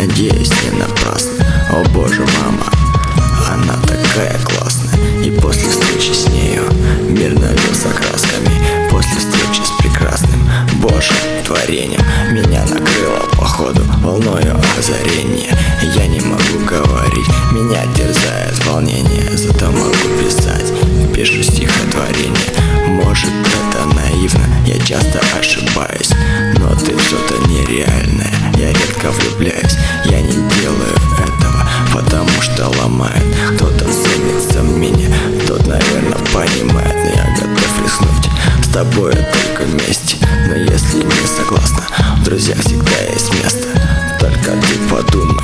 надеюсь, 0.00 0.50
не 0.64 0.78
напрасно. 0.78 1.32
О 1.70 1.88
боже, 1.90 2.24
мама, 2.42 2.66
она 3.48 3.74
такая 3.82 4.38
классная. 4.38 4.98
И 5.22 5.30
после 5.30 5.68
встречи 5.68 6.12
с 6.12 6.28
нею 6.28 6.64
мир 7.08 7.38
налился 7.38 7.88
красками 7.88 8.50
После 8.90 9.18
встречи 9.18 9.62
с 9.62 9.70
прекрасным 9.82 10.48
Божьим 10.80 11.14
творением. 11.44 12.02
Меня 12.32 12.62
накрыло 12.62 13.20
походу 13.36 13.82
волною 14.02 14.56
озарения. 14.78 15.56
Я 15.94 16.06
не 16.06 16.20
могу 16.20 16.64
говорить, 16.66 17.28
меня 17.52 17.82
терзает 17.94 18.64
волнение. 18.66 19.36
Зато 19.36 19.70
могу 19.70 19.92
писать, 20.18 20.72
пишу 21.14 21.42
стихотворение. 21.42 22.34
Может 22.86 23.30
это 23.30 23.86
наивно, 23.94 24.44
я 24.66 24.78
часто 24.78 25.20
ошибаюсь 25.38 26.10
нереальное 27.70 28.32
Я 28.56 28.68
редко 28.68 29.10
влюбляюсь, 29.10 29.76
я 30.06 30.20
не 30.20 30.32
делаю 30.32 30.94
этого 31.18 31.68
Потому 31.92 32.28
что 32.42 32.68
ломает. 32.80 33.22
Кто-то 33.56 33.84
ценится 33.84 34.60
меня, 34.62 35.08
тот, 35.46 35.66
наверное, 35.66 36.18
понимает. 36.32 36.94
Но 36.94 37.10
я 37.10 37.34
готов 37.34 37.84
рискнуть, 37.84 38.30
с 38.62 38.68
тобой 38.68 39.12
только 39.12 39.64
вместе. 39.64 40.16
Но 40.48 40.54
если 40.54 41.02
не 41.02 41.26
согласна, 41.26 41.84
друзья, 42.24 42.54
всегда 42.60 43.00
есть 43.12 43.32
место. 43.42 43.66
Только 44.20 44.52
ты 44.52 44.78
подумай 44.88 45.39